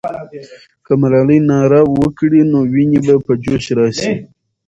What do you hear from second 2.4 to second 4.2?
نو ويني به په جوش راسي.